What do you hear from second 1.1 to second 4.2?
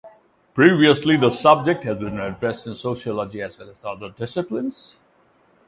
the subject had been addressed in sociology as well as other